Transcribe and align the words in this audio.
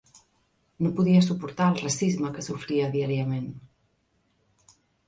No 0.85 0.91
podia 0.99 1.21
suportar 1.27 1.67
el 1.75 1.79
racisme 1.83 2.33
que 2.39 2.47
sofria 2.49 2.91
diàriament. 2.99 3.49